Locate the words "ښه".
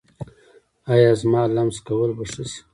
2.31-2.43